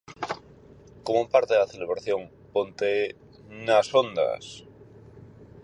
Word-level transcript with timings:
Como 1.05 1.29
parte 1.33 1.53
da 1.57 1.71
celebración 1.73 2.21
"Ponte... 2.53 2.91
nas 3.65 3.87
Ondas!". 4.01 4.45